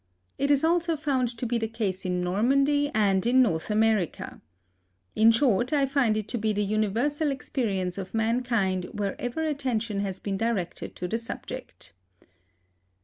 It 0.39 0.49
is 0.49 0.63
also 0.63 0.95
found 0.95 1.37
to 1.37 1.45
be 1.45 1.59
the 1.59 1.67
case 1.67 2.05
in 2.05 2.21
Normandy, 2.23 2.89
and 2.91 3.23
in 3.23 3.43
North 3.43 3.69
America. 3.69 4.41
In 5.15 5.29
short, 5.29 5.71
I 5.73 5.85
find 5.85 6.17
it 6.17 6.27
to 6.29 6.39
be 6.39 6.53
the 6.53 6.65
universal 6.65 7.29
experience 7.29 7.99
of 7.99 8.15
mankind 8.15 8.87
wherever 8.93 9.43
attention 9.45 9.99
has 9.99 10.19
been 10.19 10.37
directed 10.37 10.95
to 10.95 11.07
the 11.07 11.19
subject." 11.19 11.93